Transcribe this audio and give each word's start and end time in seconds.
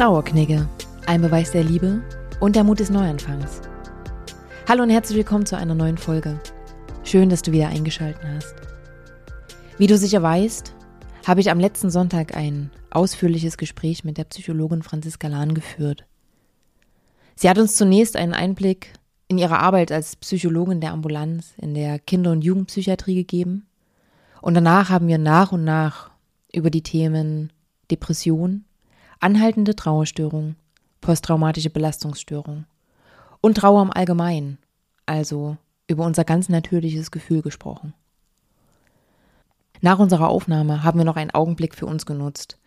Trauerknigge, 0.00 0.66
ein 1.04 1.20
Beweis 1.20 1.50
der 1.50 1.62
Liebe 1.62 2.02
und 2.40 2.56
der 2.56 2.64
Mut 2.64 2.80
des 2.80 2.88
Neuanfangs. 2.88 3.60
Hallo 4.66 4.82
und 4.82 4.88
herzlich 4.88 5.18
willkommen 5.18 5.44
zu 5.44 5.58
einer 5.58 5.74
neuen 5.74 5.98
Folge. 5.98 6.40
Schön, 7.04 7.28
dass 7.28 7.42
du 7.42 7.52
wieder 7.52 7.68
eingeschaltet 7.68 8.22
hast. 8.24 8.54
Wie 9.76 9.86
du 9.86 9.98
sicher 9.98 10.22
weißt, 10.22 10.74
habe 11.26 11.40
ich 11.40 11.50
am 11.50 11.60
letzten 11.60 11.90
Sonntag 11.90 12.34
ein 12.34 12.70
ausführliches 12.88 13.58
Gespräch 13.58 14.02
mit 14.02 14.16
der 14.16 14.24
Psychologin 14.24 14.82
Franziska 14.82 15.28
Lahn 15.28 15.52
geführt. 15.52 16.06
Sie 17.36 17.50
hat 17.50 17.58
uns 17.58 17.76
zunächst 17.76 18.16
einen 18.16 18.32
Einblick 18.32 18.94
in 19.28 19.36
ihre 19.36 19.58
Arbeit 19.58 19.92
als 19.92 20.16
Psychologin 20.16 20.80
der 20.80 20.92
Ambulanz 20.92 21.52
in 21.58 21.74
der 21.74 21.98
Kinder- 21.98 22.32
und 22.32 22.40
Jugendpsychiatrie 22.40 23.16
gegeben. 23.16 23.66
Und 24.40 24.54
danach 24.54 24.88
haben 24.88 25.08
wir 25.08 25.18
nach 25.18 25.52
und 25.52 25.64
nach 25.64 26.10
über 26.54 26.70
die 26.70 26.82
Themen 26.82 27.52
Depression, 27.90 28.64
anhaltende 29.20 29.76
Trauerstörung, 29.76 30.56
posttraumatische 31.00 31.70
Belastungsstörung 31.70 32.64
und 33.40 33.56
Trauer 33.56 33.82
im 33.82 33.92
Allgemeinen, 33.92 34.58
also 35.06 35.56
über 35.86 36.04
unser 36.04 36.24
ganz 36.24 36.48
natürliches 36.48 37.10
Gefühl 37.10 37.42
gesprochen. 37.42 37.94
Nach 39.80 39.98
unserer 39.98 40.28
Aufnahme 40.28 40.82
haben 40.82 40.98
wir 40.98 41.04
noch 41.04 41.16
einen 41.16 41.30
Augenblick 41.30 41.74
für 41.74 41.86
uns 41.86 42.04
genutzt. 42.04 42.58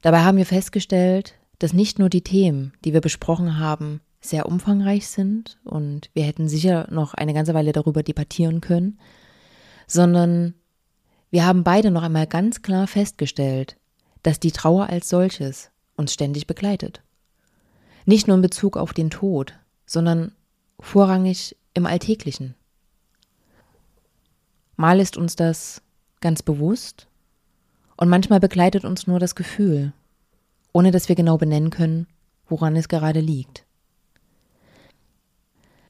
Dabei 0.00 0.22
haben 0.22 0.36
wir 0.36 0.46
festgestellt, 0.46 1.34
dass 1.58 1.72
nicht 1.72 1.98
nur 1.98 2.08
die 2.08 2.22
Themen, 2.22 2.72
die 2.84 2.92
wir 2.92 3.00
besprochen 3.00 3.58
haben, 3.58 4.00
sehr 4.20 4.46
umfangreich 4.46 5.08
sind 5.08 5.58
und 5.64 6.08
wir 6.14 6.24
hätten 6.24 6.48
sicher 6.48 6.86
noch 6.90 7.14
eine 7.14 7.34
ganze 7.34 7.54
Weile 7.54 7.72
darüber 7.72 8.04
debattieren 8.04 8.60
können, 8.60 8.98
sondern 9.88 10.54
wir 11.30 11.44
haben 11.44 11.64
beide 11.64 11.90
noch 11.90 12.04
einmal 12.04 12.28
ganz 12.28 12.62
klar 12.62 12.86
festgestellt, 12.86 13.76
dass 14.22 14.38
die 14.38 14.52
Trauer 14.52 14.88
als 14.88 15.08
solches 15.08 15.71
uns 16.02 16.12
ständig 16.12 16.46
begleitet. 16.46 17.02
Nicht 18.04 18.26
nur 18.26 18.36
in 18.36 18.42
Bezug 18.42 18.76
auf 18.76 18.92
den 18.92 19.10
Tod, 19.10 19.54
sondern 19.86 20.32
vorrangig 20.78 21.56
im 21.74 21.86
Alltäglichen. 21.86 22.54
Mal 24.76 25.00
ist 25.00 25.16
uns 25.16 25.36
das 25.36 25.80
ganz 26.20 26.42
bewusst 26.42 27.06
und 27.96 28.08
manchmal 28.08 28.40
begleitet 28.40 28.84
uns 28.84 29.06
nur 29.06 29.20
das 29.20 29.34
Gefühl, 29.34 29.92
ohne 30.72 30.90
dass 30.90 31.08
wir 31.08 31.16
genau 31.16 31.38
benennen 31.38 31.70
können, 31.70 32.06
woran 32.48 32.76
es 32.76 32.88
gerade 32.88 33.20
liegt. 33.20 33.64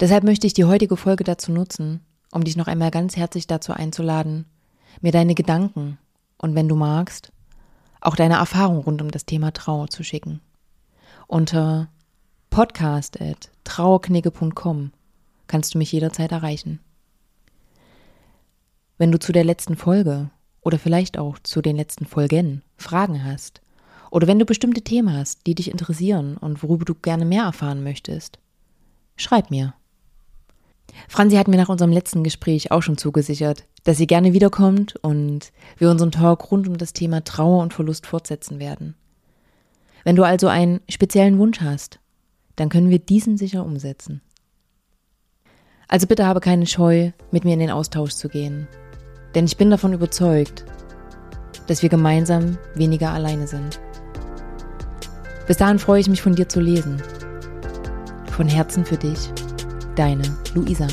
Deshalb 0.00 0.24
möchte 0.24 0.46
ich 0.46 0.52
die 0.52 0.64
heutige 0.64 0.96
Folge 0.96 1.24
dazu 1.24 1.52
nutzen, 1.52 2.00
um 2.32 2.44
dich 2.44 2.56
noch 2.56 2.66
einmal 2.66 2.90
ganz 2.90 3.16
herzlich 3.16 3.46
dazu 3.46 3.72
einzuladen, 3.72 4.46
mir 5.00 5.12
deine 5.12 5.34
Gedanken 5.34 5.98
und 6.38 6.54
wenn 6.54 6.68
du 6.68 6.76
magst, 6.76 7.32
auch 8.02 8.16
deine 8.16 8.34
Erfahrung 8.34 8.78
rund 8.78 9.00
um 9.00 9.10
das 9.10 9.24
Thema 9.24 9.52
Trauer 9.52 9.88
zu 9.88 10.02
schicken. 10.02 10.42
Unter 11.26 11.88
podcast.trauerknigge.com 12.50 14.92
kannst 15.46 15.72
du 15.74 15.78
mich 15.78 15.92
jederzeit 15.92 16.32
erreichen. 16.32 16.80
Wenn 18.98 19.10
du 19.12 19.18
zu 19.18 19.32
der 19.32 19.44
letzten 19.44 19.76
Folge 19.76 20.28
oder 20.60 20.78
vielleicht 20.78 21.16
auch 21.18 21.38
zu 21.38 21.62
den 21.62 21.76
letzten 21.76 22.04
Folgen 22.06 22.62
Fragen 22.76 23.24
hast 23.24 23.62
oder 24.10 24.26
wenn 24.26 24.38
du 24.38 24.44
bestimmte 24.44 24.82
Themen 24.82 25.16
hast, 25.16 25.46
die 25.46 25.54
dich 25.54 25.70
interessieren 25.70 26.36
und 26.36 26.62
worüber 26.62 26.84
du 26.84 26.94
gerne 26.94 27.24
mehr 27.24 27.44
erfahren 27.44 27.82
möchtest, 27.82 28.38
schreib 29.16 29.50
mir. 29.50 29.72
Franzi 31.08 31.36
hat 31.36 31.48
mir 31.48 31.56
nach 31.56 31.68
unserem 31.68 31.92
letzten 31.92 32.24
Gespräch 32.24 32.70
auch 32.70 32.82
schon 32.82 32.96
zugesichert, 32.96 33.64
dass 33.84 33.96
sie 33.96 34.06
gerne 34.06 34.32
wiederkommt 34.32 34.96
und 35.02 35.52
wir 35.78 35.90
unseren 35.90 36.12
Talk 36.12 36.50
rund 36.50 36.68
um 36.68 36.78
das 36.78 36.92
Thema 36.92 37.24
Trauer 37.24 37.62
und 37.62 37.74
Verlust 37.74 38.06
fortsetzen 38.06 38.58
werden. 38.58 38.94
Wenn 40.04 40.16
du 40.16 40.24
also 40.24 40.48
einen 40.48 40.80
speziellen 40.88 41.38
Wunsch 41.38 41.60
hast, 41.60 42.00
dann 42.56 42.68
können 42.68 42.90
wir 42.90 42.98
diesen 42.98 43.36
sicher 43.36 43.64
umsetzen. 43.64 44.20
Also 45.88 46.06
bitte 46.06 46.26
habe 46.26 46.40
keine 46.40 46.66
Scheu, 46.66 47.12
mit 47.30 47.44
mir 47.44 47.54
in 47.54 47.60
den 47.60 47.70
Austausch 47.70 48.12
zu 48.12 48.28
gehen, 48.28 48.66
denn 49.34 49.44
ich 49.44 49.56
bin 49.56 49.70
davon 49.70 49.92
überzeugt, 49.92 50.64
dass 51.66 51.82
wir 51.82 51.88
gemeinsam 51.88 52.58
weniger 52.74 53.10
alleine 53.10 53.46
sind. 53.46 53.80
Bis 55.46 55.56
dahin 55.56 55.78
freue 55.78 56.00
ich 56.00 56.08
mich 56.08 56.22
von 56.22 56.34
dir 56.34 56.48
zu 56.48 56.60
lesen. 56.60 57.02
Von 58.30 58.48
Herzen 58.48 58.84
für 58.84 58.96
dich, 58.96 59.30
deine 59.94 60.24
Luisa. 60.54 60.86